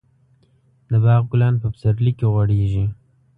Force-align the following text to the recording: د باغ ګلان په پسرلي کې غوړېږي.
د 0.89 0.91
باغ 1.03 1.23
ګلان 1.31 1.55
په 1.61 1.67
پسرلي 1.73 2.11
کې 2.17 2.25
غوړېږي. 2.33 2.85